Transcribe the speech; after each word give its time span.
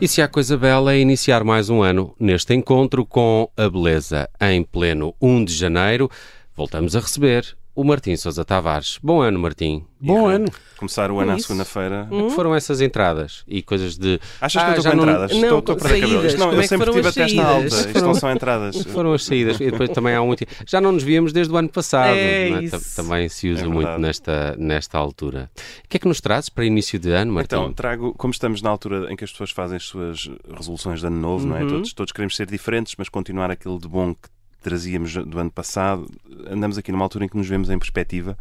E 0.00 0.08
se 0.08 0.22
há 0.22 0.28
coisa 0.28 0.56
bela 0.56 0.94
é 0.94 0.98
iniciar 0.98 1.44
mais 1.44 1.68
um 1.68 1.82
ano 1.82 2.14
neste 2.18 2.54
encontro 2.54 3.04
com 3.04 3.50
a 3.54 3.68
beleza. 3.68 4.30
Em 4.40 4.64
pleno 4.64 5.14
1 5.20 5.44
de 5.44 5.52
janeiro, 5.52 6.10
voltamos 6.56 6.96
a 6.96 7.00
receber 7.00 7.54
o 7.74 7.84
Martim 7.84 8.16
Sousa 8.16 8.44
Tavares. 8.44 8.98
Bom 9.02 9.20
ano, 9.22 9.38
Martim. 9.38 9.84
Bom 10.00 10.26
ano. 10.26 10.46
Começar 10.76 11.10
o 11.10 11.18
ano 11.20 11.32
à 11.32 11.38
segunda-feira. 11.38 12.06
Como 12.08 12.24
é 12.24 12.28
que 12.28 12.34
foram 12.34 12.54
essas 12.54 12.80
entradas 12.80 13.44
e 13.46 13.62
coisas 13.62 13.98
de. 13.98 14.18
Achas 14.40 14.62
que 14.62 14.68
Ah, 14.70 14.76
eu 14.76 14.82
já 14.82 14.90
estou 14.90 14.92
com 14.92 14.96
não- 14.96 15.12
entradas? 15.12 15.30
não, 15.36 15.42
estou, 15.42 15.58
estou 15.58 15.76
para 15.76 15.88
saídas. 15.90 16.34
Não, 16.34 16.46
Como 16.46 16.56
eu 16.58 16.60
é 16.62 16.66
sempre 16.66 16.90
tive 16.92 17.08
a 17.08 17.12
testa 17.12 17.42
alta. 17.42 17.66
Isto 17.66 18.00
não 18.02 18.14
são 18.14 18.30
entradas. 18.32 18.82
Foram 18.84 19.12
as 19.12 19.24
saídas 19.24 19.60
e 19.60 19.70
depois 19.70 19.90
também 19.90 20.14
há 20.14 20.22
muito. 20.22 20.44
Já 20.66 20.80
não 20.80 20.92
nos 20.92 21.02
víamos 21.02 21.32
desde 21.32 21.52
o 21.52 21.56
ano 21.56 21.68
passado. 21.68 22.14
É 22.14 22.48
isso. 22.62 22.78
Ta- 22.96 23.02
Também 23.02 23.28
se 23.28 23.50
usa 23.50 23.64
É 23.64 23.68
muito 23.68 23.98
nesta, 23.98 24.56
nesta 24.58 24.96
altura. 24.98 25.50
O 25.84 25.88
que 25.88 25.96
é 25.98 26.00
que 26.00 26.08
nos 26.08 26.20
trazes 26.20 26.48
para 26.48 26.64
início 26.64 26.98
de 26.98 27.10
ano, 27.10 27.32
Martim? 27.32 27.56
Então, 27.56 27.72
trago, 27.72 28.14
como 28.16 28.32
estamos 28.32 28.62
na 28.62 28.70
altura 28.70 29.12
em 29.12 29.16
que 29.16 29.24
as 29.24 29.30
pessoas 29.32 29.50
fazem 29.50 29.76
as 29.76 29.84
suas 29.84 30.30
resoluções 30.56 31.00
de 31.00 31.06
ano 31.06 31.16
novo, 31.20 31.46
não 31.46 31.56
é? 31.56 31.62
Uhum. 31.62 31.68
Todos, 31.68 31.92
todos 31.92 32.12
queremos 32.12 32.34
ser 32.36 32.46
diferentes, 32.46 32.94
mas 32.96 33.08
continuar 33.10 33.50
aquilo 33.50 33.78
de 33.78 33.86
bom 33.86 34.14
que 34.14 34.28
trazíamos 34.60 35.14
do 35.14 35.38
ano 35.38 35.50
passado. 35.50 36.06
Andamos 36.46 36.78
aqui 36.78 36.92
numa 36.92 37.04
altura 37.04 37.24
em 37.24 37.28
que 37.28 37.36
nos 37.36 37.48
vemos 37.48 37.70
em 37.70 37.78
perspectiva, 37.78 38.38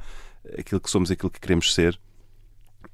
aquilo 0.57 0.79
que 0.81 0.89
somos, 0.89 1.09
aquilo 1.09 1.29
que 1.29 1.39
queremos 1.39 1.73
ser. 1.73 1.99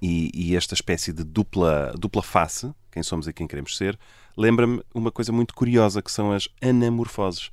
E, 0.02 0.32
e 0.34 0.56
esta 0.56 0.74
espécie 0.74 1.14
de 1.14 1.24
dupla, 1.24 1.94
dupla 1.98 2.22
face, 2.22 2.72
quem 2.92 3.04
somos 3.04 3.28
e 3.28 3.34
quem 3.34 3.48
queremos 3.48 3.78
ser, 3.78 3.98
lembra-me 4.38 4.82
uma 4.94 5.12
coisa 5.12 5.32
muito 5.32 5.54
curiosa 5.54 6.02
que 6.02 6.12
são 6.12 6.32
as 6.32 6.48
anamorfoses. 6.62 7.50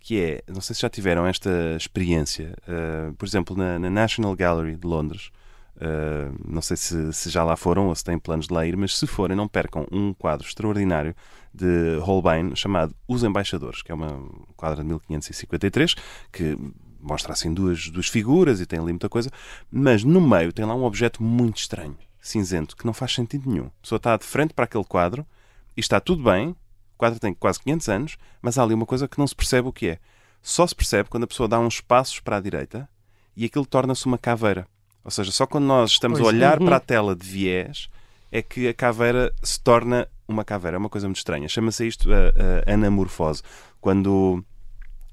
Que 0.00 0.20
é, 0.20 0.42
não 0.46 0.60
sei 0.60 0.74
se 0.74 0.82
já 0.82 0.88
tiveram 0.88 1.26
esta 1.26 1.50
experiência, 1.76 2.56
uh, 2.68 3.12
por 3.14 3.26
exemplo, 3.26 3.56
na, 3.56 3.78
na 3.78 3.90
National 3.90 4.36
Gallery 4.36 4.76
de 4.76 4.86
Londres, 4.86 5.30
Uh, 5.76 6.34
não 6.48 6.62
sei 6.62 6.76
se, 6.76 7.12
se 7.12 7.28
já 7.28 7.44
lá 7.44 7.54
foram 7.54 7.88
ou 7.88 7.94
se 7.94 8.02
têm 8.02 8.18
planos 8.18 8.46
de 8.46 8.54
lá 8.54 8.66
ir, 8.66 8.76
mas 8.76 8.96
se 8.96 9.06
forem, 9.06 9.36
não 9.36 9.46
percam 9.46 9.86
um 9.92 10.14
quadro 10.14 10.46
extraordinário 10.46 11.14
de 11.52 11.98
Holbein 12.00 12.56
chamado 12.56 12.94
Os 13.06 13.22
Embaixadores, 13.22 13.82
que 13.82 13.92
é 13.92 13.94
uma 13.94 14.14
um 14.14 14.46
quadro 14.56 14.82
de 14.82 14.88
1553 14.88 15.94
que 16.32 16.56
mostra 17.00 17.32
assim 17.32 17.52
duas, 17.52 17.88
duas 17.88 18.08
figuras 18.08 18.60
e 18.60 18.66
tem 18.66 18.78
ali 18.78 18.92
muita 18.92 19.08
coisa, 19.08 19.30
mas 19.70 20.02
no 20.02 20.20
meio 20.20 20.52
tem 20.52 20.64
lá 20.64 20.74
um 20.74 20.84
objeto 20.84 21.22
muito 21.22 21.58
estranho, 21.58 21.96
cinzento, 22.20 22.76
que 22.76 22.86
não 22.86 22.92
faz 22.92 23.14
sentido 23.14 23.48
nenhum. 23.48 23.66
A 23.66 23.82
pessoa 23.82 23.98
está 23.98 24.16
de 24.16 24.24
frente 24.24 24.54
para 24.54 24.64
aquele 24.64 24.84
quadro 24.84 25.26
e 25.76 25.80
está 25.80 26.00
tudo 26.00 26.22
bem, 26.22 26.48
o 26.50 26.56
quadro 26.96 27.20
tem 27.20 27.34
quase 27.34 27.60
500 27.60 27.88
anos, 27.88 28.16
mas 28.40 28.58
há 28.58 28.62
ali 28.62 28.74
uma 28.74 28.86
coisa 28.86 29.06
que 29.06 29.18
não 29.18 29.26
se 29.26 29.34
percebe 29.34 29.68
o 29.68 29.72
que 29.72 29.88
é. 29.88 29.98
Só 30.42 30.66
se 30.66 30.74
percebe 30.74 31.08
quando 31.08 31.24
a 31.24 31.26
pessoa 31.26 31.48
dá 31.48 31.58
uns 31.58 31.80
passos 31.80 32.20
para 32.20 32.36
a 32.36 32.40
direita 32.40 32.88
e 33.36 33.44
aquilo 33.44 33.66
torna-se 33.66 34.06
uma 34.06 34.18
caveira. 34.18 34.66
Ou 35.06 35.10
seja, 35.12 35.30
só 35.30 35.46
quando 35.46 35.66
nós 35.66 35.92
estamos 35.92 36.18
Pois 36.18 36.34
a 36.34 36.36
olhar 36.36 36.60
é. 36.60 36.64
para 36.64 36.76
a 36.76 36.80
tela 36.80 37.14
de 37.14 37.24
viés 37.24 37.88
é 38.32 38.42
que 38.42 38.66
a 38.66 38.74
caveira 38.74 39.32
se 39.40 39.60
torna 39.60 40.08
uma 40.26 40.44
caveira. 40.44 40.76
É 40.76 40.78
uma 40.78 40.88
coisa 40.88 41.06
muito 41.06 41.18
estranha. 41.18 41.48
Chama-se 41.48 41.86
isto 41.86 42.10
a, 42.12 42.68
a 42.68 42.74
anamorfose. 42.74 43.40
Quando, 43.80 44.44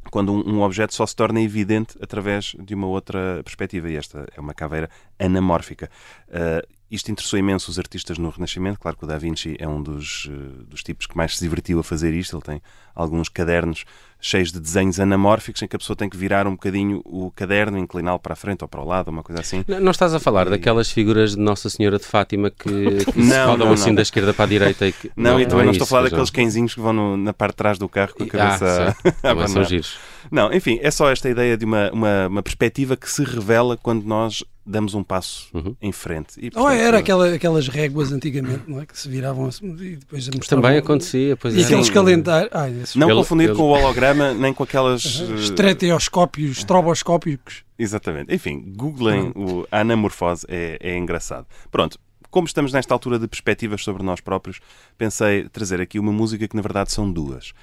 quando 0.09 0.33
um, 0.33 0.55
um 0.55 0.61
objeto 0.63 0.95
só 0.95 1.05
se 1.05 1.15
torna 1.15 1.39
evidente 1.39 1.95
através 2.01 2.55
de 2.57 2.73
uma 2.73 2.87
outra 2.87 3.39
perspectiva. 3.43 3.87
E 3.87 3.95
esta 3.95 4.25
é 4.35 4.41
uma 4.41 4.55
caveira 4.55 4.89
anamórfica. 5.19 5.91
Uh, 6.27 6.67
isto 6.93 7.11
interessou 7.11 7.39
imenso 7.39 7.71
os 7.71 7.79
artistas 7.79 8.17
no 8.17 8.29
Renascimento. 8.29 8.79
Claro 8.79 8.97
que 8.97 9.03
o 9.03 9.07
Da 9.07 9.17
Vinci 9.17 9.55
é 9.59 9.67
um 9.67 9.81
dos, 9.81 10.25
uh, 10.25 10.63
dos 10.67 10.83
tipos 10.83 11.05
que 11.07 11.17
mais 11.17 11.37
se 11.37 11.43
divertiu 11.43 11.79
a 11.79 11.83
fazer 11.83 12.13
isto. 12.13 12.35
Ele 12.35 12.43
tem 12.43 12.61
alguns 12.95 13.29
cadernos 13.29 13.83
cheios 14.21 14.53
de 14.53 14.59
desenhos 14.59 14.99
anamórficos 15.01 15.61
em 15.61 15.67
que 15.67 15.75
a 15.75 15.79
pessoa 15.79 15.97
tem 15.97 16.07
que 16.07 16.15
virar 16.15 16.47
um 16.47 16.51
bocadinho 16.51 17.01
o 17.03 17.29
caderno, 17.31 17.77
incliná-lo 17.77 18.19
para 18.19 18.33
a 18.33 18.35
frente 18.37 18.61
ou 18.61 18.67
para 18.69 18.79
o 18.79 18.85
lado, 18.85 19.09
uma 19.09 19.21
coisa 19.23 19.41
assim. 19.41 19.65
Não 19.67 19.81
não 19.81 19.91
estás 19.91 20.13
a 20.13 20.19
falar 20.19 20.49
daquelas 20.49 20.89
figuras 20.89 21.31
de 21.35 21.39
Nossa 21.41 21.69
Senhora 21.69 21.97
de 21.97 22.05
Fátima 22.05 22.49
que, 22.49 23.03
que 23.03 23.11
se 23.11 23.19
Não, 23.19 23.47
rodam 23.51 23.67
não, 23.67 23.73
assim 23.73 23.87
não. 23.89 23.95
da 23.95 24.01
esquerda 24.01 24.33
para 24.33 24.45
a 24.45 24.47
direita? 24.47 24.87
E 24.87 24.93
que... 24.93 25.11
Não, 25.17 25.39
e 25.41 25.45
também 25.45 25.63
é 25.63 25.65
não 25.65 25.71
estou 25.71 25.83
a 25.85 25.87
falar 25.87 26.03
daqueles 26.03 26.29
não. 26.29 26.35
cãezinhos 26.35 26.73
que 26.73 26.79
vão 26.79 26.93
no- 26.93 27.17
na 27.17 27.33
parte 27.33 27.51
de 27.53 27.57
trás 27.57 27.77
do 27.77 27.89
carro 27.89 28.13
com 28.13 28.23
a 28.23 28.27
Ah, 28.27 28.29
cabeça 28.29 28.95
certo. 29.01 29.07
a 29.07 29.11
Também 29.33 29.47
são 29.49 29.63
giros. 29.65 29.97
Não, 30.31 30.53
enfim, 30.53 30.79
é 30.81 30.89
só 30.89 31.09
esta 31.11 31.29
ideia 31.29 31.57
de 31.57 31.65
uma, 31.65 31.91
uma, 31.91 32.27
uma 32.27 32.43
perspectiva 32.43 32.95
que 32.95 33.09
se 33.11 33.23
revela 33.25 33.75
quando 33.75 34.03
nós 34.05 34.41
damos 34.65 34.93
um 34.93 35.03
passo 35.03 35.47
Uhum. 35.53 35.75
em 35.81 35.91
frente. 35.91 36.33
E, 36.37 36.49
portanto, 36.49 36.71
era 36.73 36.97
aquela, 36.99 37.33
aquelas 37.33 37.67
réguas 37.67 38.11
antigamente, 38.11 38.63
não 38.67 38.79
é? 38.81 38.85
Que 38.85 38.97
se 38.97 39.09
viravam 39.09 39.45
assim 39.47 39.65
e 39.79 39.95
depois 39.97 40.27
mostravam- 40.29 40.61
Também 40.63 40.77
acontecia, 40.79 41.35
pois 41.35 41.55
E 41.55 41.61
é. 41.61 41.65
aqueles 41.65 41.89
calendários. 41.89 42.49
Ah, 42.53 42.67
Não 42.95 43.07
Ele- 43.09 43.17
confundir 43.17 43.49
ele- 43.49 43.55
com 43.57 43.63
o 43.63 43.69
holograma 43.69 44.33
nem 44.33 44.53
com 44.53 44.63
aquelas. 44.63 45.21
eh, 45.21 45.33
estereoscópios, 45.35 46.57
estroboscópicos. 46.59 47.63
Exatamente. 47.77 48.33
Enfim, 48.33 48.73
googlem 48.75 49.31
o, 49.35 49.65
a 49.71 49.79
anamorfose, 49.81 50.45
é, 50.47 50.77
é 50.81 50.97
engraçado. 50.97 51.45
Pronto. 51.71 51.99
Como 52.29 52.47
estamos 52.47 52.73
nesta 52.73 52.91
altura 52.95 53.19
de 53.19 53.27
perspectivas 53.27 53.83
sobre 53.83 54.01
nós 54.01 54.19
próprios, 54.19 54.59
pensei 54.97 55.47
trazer 55.49 55.79
aqui 55.79 55.99
uma 55.99 56.11
música 56.11 56.47
que 56.47 56.55
na 56.55 56.61
verdade 56.63 56.91
são 56.91 57.11
duas. 57.11 57.53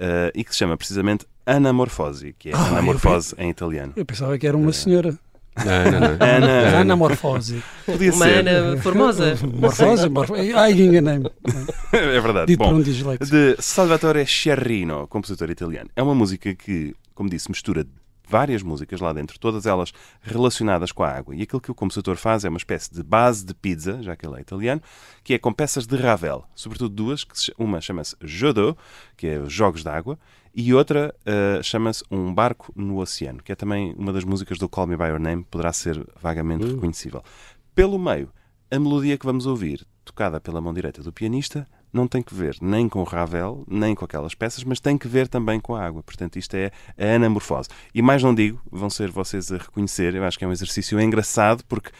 eh, 0.00 0.30
e 0.32 0.44
que 0.44 0.52
se 0.52 0.58
chama 0.58 0.76
precisamente 0.76 1.26
Anamorfose, 1.44 2.32
que 2.38 2.50
é 2.50 2.52
eu 2.52 2.56
anamorfose 2.56 3.34
em 3.36 3.50
italiano. 3.50 3.92
Eu 3.96 4.06
pensava 4.06 4.38
que 4.38 4.46
era 4.46 4.56
uma 4.56 4.72
senhora. 4.72 5.18
Não, 5.64 5.90
não, 5.92 6.00
não. 6.00 6.26
Ana, 6.26 6.78
Anamorfose. 6.80 7.62
podia 7.84 8.12
Uma 8.12 8.24
ser. 8.26 8.48
Ana 8.48 8.76
formosa. 8.82 9.34
Morfose, 9.54 10.08
morfose. 10.08 10.52
Ai, 10.54 10.72
enganei-me. 10.72 11.30
é 11.92 12.20
verdade. 12.20 12.46
Dito 12.46 12.58
por 12.58 12.68
Bom, 12.72 12.74
um 12.78 12.82
dislexo. 12.82 13.30
de 13.30 13.56
Salvatore 13.60 14.24
Sciarrino, 14.26 15.06
compositor 15.08 15.50
italiano. 15.50 15.90
É 15.96 16.02
uma 16.02 16.14
música 16.14 16.54
que, 16.54 16.94
como 17.14 17.28
disse, 17.28 17.48
mistura 17.50 17.84
várias 18.28 18.62
músicas 18.62 19.00
lá 19.00 19.12
dentro, 19.12 19.38
todas 19.38 19.66
elas 19.66 19.92
relacionadas 20.20 20.92
com 20.92 21.02
a 21.02 21.10
água. 21.10 21.34
E 21.34 21.42
aquilo 21.42 21.60
que 21.60 21.70
o 21.70 21.74
compositor 21.74 22.16
faz 22.16 22.44
é 22.44 22.48
uma 22.48 22.58
espécie 22.58 22.92
de 22.92 23.02
base 23.02 23.44
de 23.44 23.54
pizza, 23.54 24.02
já 24.02 24.14
que 24.14 24.26
ele 24.26 24.36
é 24.36 24.40
italiano, 24.40 24.82
que 25.24 25.34
é 25.34 25.38
com 25.38 25.52
peças 25.52 25.86
de 25.86 25.96
Ravel, 25.96 26.44
sobretudo 26.54 26.94
duas, 26.94 27.24
que 27.24 27.34
uma 27.58 27.80
chama-se 27.80 28.16
d'eau, 28.54 28.76
que 29.16 29.26
é 29.26 29.38
os 29.38 29.52
Jogos 29.52 29.82
d'Água, 29.82 30.18
e 30.54 30.74
outra 30.74 31.14
eh, 31.24 31.60
chama-se 31.62 32.02
Um 32.10 32.34
Barco 32.34 32.72
no 32.74 32.98
Oceano, 32.98 33.42
que 33.42 33.52
é 33.52 33.54
também 33.54 33.94
uma 33.96 34.12
das 34.12 34.24
músicas 34.24 34.58
do 34.58 34.68
Call 34.68 34.88
Me 34.88 34.96
By 34.96 35.04
Your 35.04 35.20
Name, 35.20 35.44
poderá 35.48 35.72
ser 35.72 36.04
vagamente 36.20 36.64
reconhecível. 36.64 37.22
Pelo 37.74 37.98
meio, 37.98 38.30
a 38.70 38.78
melodia 38.78 39.16
que 39.16 39.24
vamos 39.24 39.46
ouvir, 39.46 39.86
tocada 40.04 40.40
pela 40.40 40.60
mão 40.60 40.74
direita 40.74 41.02
do 41.02 41.12
pianista, 41.12 41.66
não 41.92 42.06
tem 42.06 42.22
que 42.22 42.34
ver 42.34 42.56
nem 42.60 42.88
com 42.88 43.00
o 43.00 43.04
Ravel, 43.04 43.64
nem 43.68 43.94
com 43.94 44.04
aquelas 44.04 44.34
peças, 44.34 44.64
mas 44.64 44.80
tem 44.80 44.96
que 44.98 45.08
ver 45.08 45.28
também 45.28 45.60
com 45.60 45.74
a 45.74 45.84
água. 45.84 46.02
Portanto, 46.02 46.38
isto 46.38 46.54
é 46.54 46.70
a 46.98 47.14
anamorfose. 47.16 47.68
E 47.94 48.02
mais 48.02 48.22
não 48.22 48.34
digo, 48.34 48.60
vão 48.70 48.90
ser 48.90 49.10
vocês 49.10 49.50
a 49.52 49.58
reconhecer, 49.58 50.14
eu 50.14 50.24
acho 50.24 50.38
que 50.38 50.44
é 50.44 50.48
um 50.48 50.52
exercício 50.52 51.00
engraçado, 51.00 51.64
porque 51.66 51.90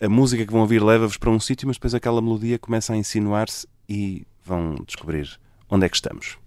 a 0.00 0.08
música 0.08 0.44
que 0.44 0.52
vão 0.52 0.60
ouvir 0.60 0.82
leva-vos 0.82 1.16
para 1.16 1.30
um 1.30 1.40
sítio, 1.40 1.66
mas 1.66 1.76
depois 1.76 1.94
aquela 1.94 2.20
melodia 2.20 2.58
começa 2.58 2.92
a 2.92 2.96
insinuar-se 2.96 3.66
e 3.88 4.26
vão 4.44 4.74
descobrir 4.86 5.38
onde 5.70 5.86
é 5.86 5.88
que 5.88 5.96
estamos. 5.96 6.38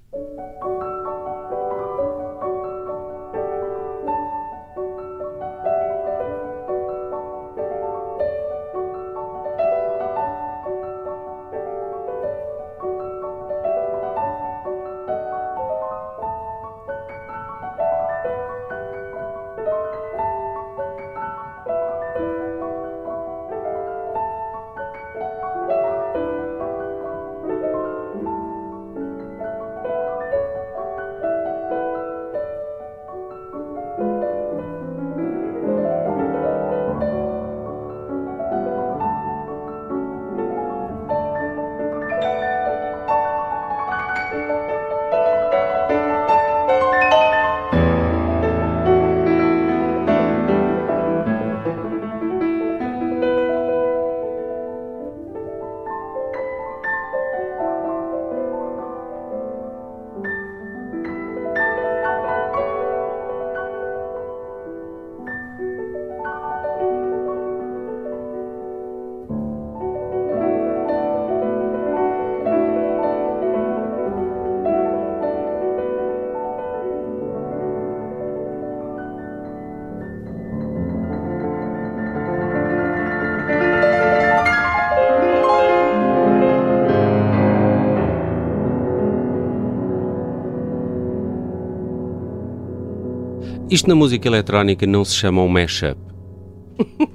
Isto 93.69 93.87
na 93.87 93.93
música 93.93 94.27
eletrónica 94.27 94.87
não 94.87 95.05
se 95.05 95.13
chama 95.13 95.43
um 95.43 95.47
mashup. 95.47 95.99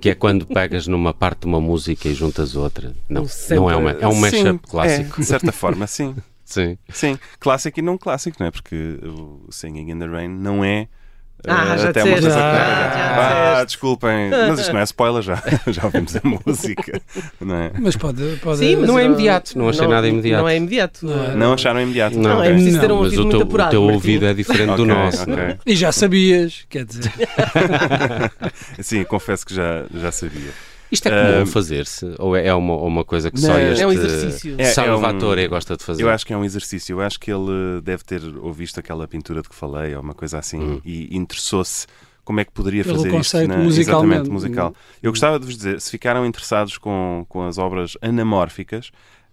Que 0.00 0.10
é 0.10 0.14
quando 0.14 0.46
pegas 0.46 0.86
numa 0.86 1.12
parte 1.12 1.40
de 1.40 1.46
uma 1.46 1.60
música 1.60 2.08
e 2.08 2.14
juntas 2.14 2.54
outra. 2.54 2.94
Não, 3.08 3.26
sample. 3.26 3.56
não 3.56 3.70
é, 3.70 3.76
uma, 3.76 3.90
é 3.90 4.06
um 4.06 4.12
Sim, 4.12 4.20
mashup 4.20 4.68
clássico. 4.68 5.14
É, 5.16 5.20
de 5.20 5.26
certa 5.26 5.52
forma, 5.52 5.86
sim. 5.86 6.14
Sim. 6.44 6.76
Sim, 6.90 7.18
clássico 7.40 7.80
e 7.80 7.82
não 7.82 7.96
clássico, 7.96 8.36
não 8.38 8.46
é? 8.46 8.50
Porque 8.50 9.00
o 9.02 9.50
Singing 9.50 9.90
in 9.90 9.98
the 9.98 10.06
Rain 10.06 10.28
não 10.28 10.62
é. 10.62 10.88
Ah, 11.46 11.74
eh, 11.74 11.78
já 11.78 11.90
até 11.90 12.02
disseste. 12.02 12.26
uma 12.26 12.36
Ah, 12.40 13.44
disseste. 13.50 13.66
desculpem, 13.66 14.30
mas 14.30 14.60
isto 14.60 14.72
não 14.72 14.80
é 14.80 14.84
spoiler, 14.84 15.22
já, 15.22 15.42
já 15.68 15.84
ouvimos 15.84 16.16
a 16.16 16.20
música, 16.24 17.00
não 17.40 17.54
é? 17.56 17.70
Mas 17.78 17.96
pode. 17.96 18.36
pode 18.42 18.58
Sim, 18.60 18.76
mas 18.76 18.88
Não 18.88 18.98
é 18.98 19.04
imediato, 19.04 19.58
não 19.58 19.68
achei 19.68 19.86
nada 19.86 20.08
imediato. 20.08 20.40
Não 20.42 20.48
é 20.48 20.56
imediato. 20.56 21.04
Não 21.06 21.24
é. 21.24 21.34
Não 21.34 21.52
acharam 21.52 21.80
imediato? 21.82 22.18
Não, 22.18 22.30
é 22.30 22.34
Ok. 22.48 22.52
preciso 22.54 22.80
ter 22.80 22.86
um 22.92 22.94
Não, 22.96 23.02
Mas 23.02 23.04
ouvido 23.12 23.20
o 23.20 23.24
muito 23.24 23.36
teu, 23.36 23.46
apurado. 23.46 23.68
o 23.68 23.70
teu 23.72 23.80
Martim. 23.82 23.94
ouvido 23.94 24.26
é 24.26 24.34
diferente 24.34 24.76
do 24.76 24.82
Ok, 24.84 24.94
nosso. 24.94 25.22
ok. 25.30 25.56
E 25.66 25.76
já 25.76 25.92
sabias, 25.92 26.64
quer 26.70 26.84
dizer. 26.86 27.12
Sim, 28.80 29.04
confesso 29.04 29.44
que 29.44 29.54
já, 29.54 29.84
já 29.94 30.10
sabia. 30.12 30.50
Isto 30.90 31.08
é 31.08 31.10
comum 31.10 31.42
Ah, 31.42 31.46
fazer-se? 31.46 32.14
Ou 32.18 32.36
é 32.36 32.54
uma, 32.54 32.74
ou 32.74 32.86
uma 32.86 33.04
coisa 33.04 33.30
que 33.30 33.40
só 33.40 33.48
Não, 33.48 33.58
este 33.58 33.82
É 33.82 33.86
um 33.86 33.92
exercício. 33.92 34.54
É- 34.58 34.64
Salvatore 34.64 35.46
um- 35.46 35.50
gosta 35.50 35.76
de 35.76 35.82
fazer? 35.84 36.02
Eu 36.02 36.10
acho 36.10 36.24
que 36.26 36.32
é 36.32 36.36
um 36.36 36.44
exercício. 36.44 36.94
Eu 36.94 37.00
acho 37.00 37.18
que 37.18 37.30
ele 37.32 37.80
deve 37.82 38.04
ter 38.04 38.22
ouvido 38.38 38.72
aquela 38.78 39.06
pintura 39.08 39.42
de 39.42 39.48
que 39.48 39.54
falei, 39.54 39.94
ou 39.94 40.02
uma 40.02 40.14
coisa 40.14 40.38
assim, 40.38 40.60
Hum. 40.60 40.80
e 40.84 41.16
interessou-se 41.16 41.86
como 42.24 42.40
é 42.40 42.44
que 42.44 42.52
poderia 42.52 42.82
Pelo 42.84 42.96
fazer 42.96 43.08
isto 43.08 43.16
conceito 43.16 43.48
na, 43.48 43.64
exatamente 43.66 44.30
musical. 44.30 44.74
Eu 45.02 45.10
gostava 45.12 45.38
de 45.38 45.44
vos 45.46 45.56
dizer, 45.56 45.80
se 45.80 45.90
ficaram 45.90 46.24
interessados 46.24 46.78
com, 46.78 47.26
com 47.28 47.42
as 47.46 47.58
obras 47.58 47.96
anamórficas, 48.00 48.90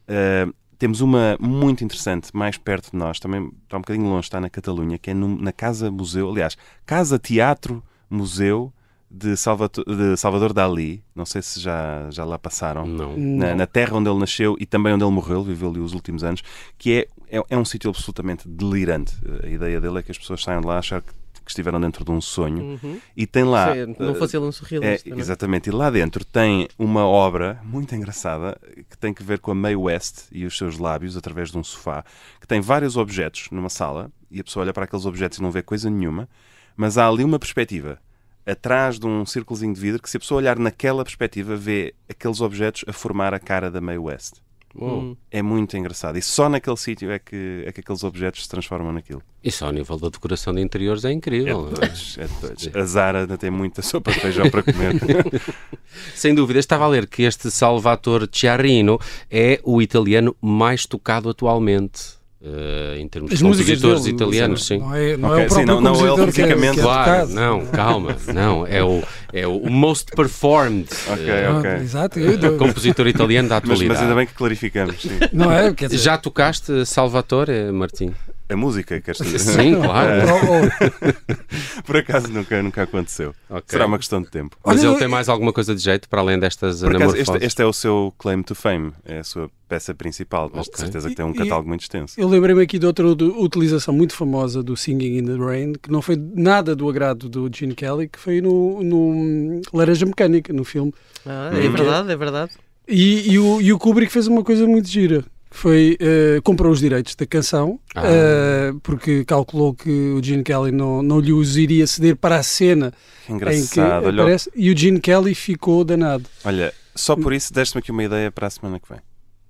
eh, 0.08 0.48
temos 0.78 1.00
uma 1.00 1.38
muito 1.40 1.84
interessante, 1.84 2.30
mais 2.34 2.58
perto 2.58 2.92
de 2.92 2.98
nós, 2.98 3.20
também 3.20 3.52
está 3.64 3.78
um 3.78 3.82
bocadinho 3.82 4.08
longe, 4.08 4.26
está 4.26 4.42
na 4.42 4.50
Catalunha, 4.50 4.98
que 4.98 5.12
é 5.12 5.14
no- 5.14 5.40
na 5.42 5.52
Casa 5.54 5.90
Museu, 5.92 6.30
aliás, 6.30 6.58
Casa 6.86 7.18
Teatro 7.20 7.82
Museu 8.10 8.74
de, 9.14 9.36
Salvato- 9.36 9.84
de 9.84 10.16
Salvador 10.16 10.54
Dali. 10.54 11.04
Não 11.14 11.26
sei 11.26 11.42
se 11.42 11.60
já, 11.60 12.08
já 12.10 12.24
lá 12.24 12.40
passaram 12.40 12.86
Não. 12.88 13.18
na, 13.18 13.54
na 13.54 13.68
terra 13.68 13.98
onde 13.98 14.10
ele 14.10 14.20
nasceu 14.20 14.56
e 14.60 14.66
também 14.66 14.94
onde 14.94 15.04
ele 15.04 15.12
morreu, 15.12 15.40
ele 15.42 15.50
viveu 15.50 15.70
ali 15.70 15.80
os 15.80 15.94
últimos 15.94 16.24
anos, 16.24 16.42
que 16.78 17.08
é, 17.30 17.38
é, 17.38 17.44
é 17.50 17.58
um 17.58 17.66
sítio 17.66 17.90
absolutamente 17.90 18.48
delirante. 18.48 19.14
A 19.44 19.48
ideia 19.48 19.82
dele 19.82 20.00
é 20.00 20.04
que 20.04 20.12
as 20.12 20.18
pessoas 20.18 20.42
saiam 20.42 20.62
de 20.62 20.68
lá 20.68 20.76
a 20.76 20.80
achar 20.80 21.02
que, 21.02 21.12
que 21.44 21.52
estiveram 21.52 21.82
dentro 21.82 22.06
de 22.06 22.12
um 22.12 22.22
sonho 22.22 22.80
Uhum. 22.84 23.00
e 23.18 23.26
tem 23.28 23.44
lá. 23.44 23.74
Sim, 23.74 23.96
não 24.00 24.16
fosse 24.16 24.38
ele 24.38 24.46
um 24.46 24.50
é, 24.50 24.52
surrealista. 24.52 25.10
não 25.10 25.18
é? 25.18 25.20
exatamente, 25.20 25.68
e 25.68 25.72
lá 25.72 25.90
dentro 25.90 26.24
tem 26.24 26.68
uma 26.80 27.06
obra 27.06 27.60
muito 27.64 27.94
engraçada 27.96 28.58
que 28.90 28.98
tem 28.98 29.14
que 29.14 29.24
ver 29.24 29.40
com 29.40 29.52
a 29.52 29.56
Mae 29.56 29.76
West 29.76 30.26
e 30.32 30.46
os 30.46 30.58
seus 30.58 30.78
lábios 30.78 31.18
através 31.18 31.52
de 31.52 31.58
um 31.58 31.64
sofá, 31.64 32.06
que 32.40 32.48
tem 32.48 32.62
vários 32.62 32.96
objetos 32.96 33.48
numa 33.52 33.70
sala 33.70 34.10
e 34.30 34.40
a 34.40 34.44
pessoa 34.44 34.64
olha 34.64 34.72
para 34.72 34.86
aqueles 34.86 35.06
objetos 35.06 35.40
e 35.40 35.42
não 35.42 35.52
vê 35.52 35.62
coisa 35.62 35.90
nenhuma, 35.90 36.30
mas 36.78 36.98
há 36.98 37.08
ali 37.08 37.24
uma 37.24 37.38
perspectiva 37.40 38.00
atrás 38.46 39.00
de 39.00 39.06
um 39.06 39.26
círculozinho 39.26 39.74
de 39.74 39.80
vidro 39.80 40.02
que 40.02 40.10
se 40.10 40.18
a 40.18 40.20
pessoa 40.20 40.38
olhar 40.40 40.58
naquela 40.58 41.04
perspectiva 41.04 41.56
vê 41.56 41.94
aqueles 42.10 42.42
objetos 42.42 42.84
a 42.88 42.94
formar 42.94 43.34
a 43.34 43.40
cara 43.40 43.70
da 43.72 43.80
Mae 43.82 43.98
West. 43.98 44.36
Hum. 44.74 45.18
É 45.30 45.42
muito 45.42 45.76
engraçado. 45.76 46.18
E 46.18 46.22
só 46.22 46.48
naquele 46.48 46.78
sítio 46.78 47.12
é 47.12 47.20
que, 47.20 47.64
é 47.68 47.74
que 47.74 47.82
aqueles 47.82 48.06
objetos 48.06 48.44
se 48.44 48.50
transformam 48.50 48.94
naquilo. 48.94 49.22
E 49.44 49.52
só 49.52 49.66
ao 49.66 49.74
nível 49.74 49.98
da 50.00 50.08
decoração 50.08 50.54
de 50.54 50.62
interiores 50.62 51.04
é 51.04 51.10
É 51.10 51.12
incrível. 51.12 51.64
doidos, 51.72 52.18
é 52.18 52.26
de 52.26 52.34
doidos. 52.36 52.70
A 52.74 52.84
Zara 52.86 53.20
ainda 53.22 53.38
tem 53.38 53.52
muita 53.52 53.82
sopa 53.82 54.14
de 54.14 54.22
feijão 54.22 54.50
para 54.50 54.64
comer. 54.64 54.94
Sem 56.16 56.34
dúvida, 56.34 56.58
estava 56.58 56.86
a 56.86 56.88
ler 56.88 57.06
que 57.08 57.24
este 57.24 57.52
Salvatore 57.52 58.30
Ciarrino 58.32 58.98
é 59.30 59.60
o 59.66 59.82
italiano 59.82 60.36
mais 60.42 60.86
tocado 60.86 61.30
atualmente. 61.30 62.21
Eh, 62.44 62.98
em 63.00 63.08
termos 63.08 63.32
As 63.32 63.38
de 63.40 63.44
compositores 63.44 64.04
dele, 64.04 64.16
italianos, 64.16 64.66
sim. 64.66 64.80
Não 64.80 64.96
é, 64.96 65.16
não 65.18 65.30
Ok, 65.30 65.44
é 65.44 65.46
o 65.46 65.50
sim, 65.50 65.56
próprio 65.66 65.76
não- 65.76 65.82
não 65.82 65.96
ele 66.08 66.16
que 66.16 66.22
é- 66.22 66.26
fisicamente. 66.26 66.74
que 66.74 66.80
é 66.80 66.84
Claro, 66.84 67.28
não, 67.30 67.66
calma, 67.68 68.18
não, 68.34 68.66
é 68.68 68.84
o, 68.84 69.04
é 69.32 69.48
o 69.48 69.70
most 69.70 70.12
performed 70.16 70.88
Ok, 71.12 71.30
eh, 71.30 71.46
Ah, 71.48 71.58
ok. 71.60 71.72
Exato. 71.76 72.20
eu- 72.20 72.58
compositor 72.58 73.08
italiano 73.08 73.48
da 73.50 73.56
Mas, 73.56 73.64
atualidade. 73.64 73.90
mas 73.90 74.02
ainda 74.02 74.16
bem 74.16 74.26
que 74.28 74.34
clarificamos. 74.34 75.02
sim. 75.02 75.20
Não 75.32 75.52
é? 75.52 75.74
Quer 75.74 75.86
dizer, 75.90 76.00
Já 76.00 76.18
tocaste 76.18 76.86
Salvatore, 76.86 77.72
Martim? 77.72 78.12
A 78.52 78.56
música, 78.58 79.00
queres 79.00 79.22
dizer? 79.24 79.40
Sim, 79.40 79.76
claro. 79.76 80.12
ou- 80.30 80.62
ou- 80.64 81.84
Por 81.84 81.98
acaso 81.98 82.28
nunca, 82.32 82.62
nunca 82.62 82.84
aconteceu. 82.84 83.34
Ok. 83.50 83.64
Será 83.68 83.86
uma 83.86 83.98
questão 83.98 84.22
de 84.22 84.30
tempo. 84.30 84.58
Mas 84.66 84.84
ele 84.84 84.96
tem 84.98 85.08
mais 85.08 85.30
alguma 85.30 85.54
coisa 85.54 85.74
de 85.74 85.82
jeito 85.82 86.10
para 86.10 86.22
além 86.22 86.38
destas 86.40 86.80
Por 86.82 86.90
acaso, 86.90 87.04
anamorfoses? 87.16 87.30
este, 87.36 87.46
este 87.46 87.62
é 87.62 87.66
o 87.66 87.74
seu 87.74 88.14
claim 88.18 88.42
to 88.44 88.54
fame, 88.56 88.92
é 89.06 89.20
a 89.20 89.24
sua 89.24 89.50
peça 89.70 89.94
principal, 89.96 90.52
mas 90.54 90.66
de 90.66 90.72
Ok. 90.72 90.80
certeza 90.84 91.10
que 91.10 91.16
tem 91.16 91.26
um 91.26 91.32
E- 91.32 91.38
catálogo 91.38 91.68
muito 91.70 91.82
extenso. 91.82 92.20
Eu 92.20 92.28
lembrei-me 92.28 92.62
aqui 92.62 92.78
de 92.78 92.86
outra 92.86 93.08
utilização 93.08 93.94
muito 93.94 94.14
famosa 94.14 94.62
do 94.62 94.76
Singing 94.76 95.18
in 95.20 95.26
the 95.26 95.36
Rain, 95.38 95.74
que 95.82 95.90
não 95.92 96.02
foi 96.02 96.18
nada 96.18 96.76
do 96.76 96.90
agrado 96.90 97.30
do 97.30 97.50
Gene 97.54 97.74
Kelly, 97.74 98.10
que 98.10 98.20
foi 98.20 98.42
no, 98.42 98.84
no 98.84 99.62
Laranja 99.74 100.06
Mecânica, 100.06 100.52
no 100.52 100.64
filme. 100.66 100.94
Ah, 101.26 101.52
é 101.54 101.70
verdade, 101.70 102.12
é 102.12 102.16
verdade. 102.18 102.52
E, 102.88 103.32
e 103.32 103.40
o, 103.40 103.62
e 103.62 103.72
o 103.72 103.80
Kubrick 103.80 104.12
fez 104.12 104.28
uma 104.28 104.44
coisa 104.44 104.68
muito 104.68 104.90
gira. 104.90 105.24
Foi, 105.54 105.98
eh, 106.00 106.40
comprou 106.44 106.72
os 106.72 106.80
direitos 106.80 107.14
da 107.14 107.26
canção, 107.26 107.78
Ah. 107.94 108.04
eh, 108.06 108.72
porque 108.82 109.26
calculou 109.26 109.74
que 109.74 109.90
o 109.90 110.24
Gene 110.24 110.44
Kelly 110.44 110.72
não, 110.72 111.04
não 111.04 111.20
lhe 111.20 111.34
os 111.34 111.58
iria 111.58 111.86
ceder 111.86 112.16
para 112.16 112.38
a 112.38 112.44
cena 112.44 112.94
Que 113.28 113.34
em 113.34 113.38
que 113.38 113.44
engraçado. 113.44 114.06
Olha, 114.06 114.22
aparece, 114.24 114.50
e 114.56 114.72
o 114.72 114.78
Gene 114.78 115.00
Kelly 115.02 115.36
ficou 115.36 115.84
danado. 115.84 116.24
olha, 116.46 116.74
só 116.96 117.16
por 117.18 117.34
isso 117.34 117.54
deste-me 117.54 117.80
aqui 117.80 117.92
uma 117.92 118.04
ideia 118.04 118.32
para 118.32 118.48
a 118.48 118.50
semana 118.50 118.80
que 118.80 118.88
vem. 118.90 119.00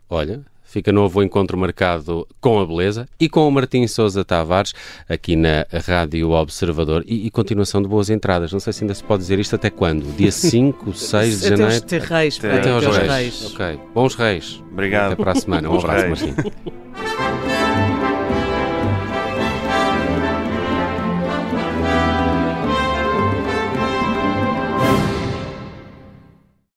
Olha, 0.09 0.44
fica 0.72 0.92
novo 0.92 1.22
encontro 1.22 1.58
marcado 1.58 2.26
com 2.40 2.60
a 2.60 2.66
beleza 2.66 3.08
e 3.20 3.28
com 3.28 3.48
o 3.48 3.52
Martim 3.52 3.86
Sousa 3.88 4.24
Tavares 4.24 4.74
aqui 5.10 5.36
na 5.36 5.66
Rádio 5.86 6.32
Observador 6.32 7.04
e, 7.06 7.28
e 7.28 7.30
continuação 7.30 7.82
de 7.82 7.88
boas 7.90 8.10
entradas. 8.10 8.52
Não 8.54 8.60
sei 8.60 8.72
se 8.74 8.84
ainda 8.84 8.94
se 8.96 9.04
pode 9.04 9.22
dizer 9.22 9.38
isto 9.38 9.56
até 9.56 9.70
quando? 9.70 10.04
Dia 10.16 10.32
5, 10.32 10.94
6 10.94 11.40
de 11.42 11.46
Até 11.48 11.58
janeiro? 11.58 11.74
os 11.74 11.82
ter 11.82 12.02
reis, 12.02 12.38
Até 12.38 12.60
Até 12.60 12.70
aos 12.72 12.86
reis. 12.86 13.08
reis. 13.12 13.54
Ok. 13.54 13.80
Bons 13.94 14.16
reis. 14.16 14.64
Obrigado. 14.72 15.12
Até 15.14 15.22
para 15.24 15.32
a 15.34 15.36
semana. 15.36 15.70
Um 15.70 15.78
abraço. 15.78 16.08
Martim. 16.08 16.52